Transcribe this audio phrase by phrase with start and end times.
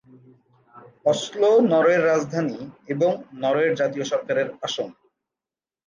[1.05, 2.59] Oslo নরওয়ের রাজধানী
[2.87, 3.11] এবং
[3.41, 4.89] নরওয়ের জাতীয় সরকারের আসন।